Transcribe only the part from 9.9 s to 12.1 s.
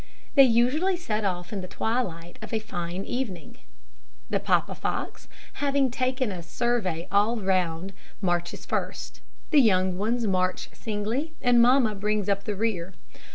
ones march singly, and mamma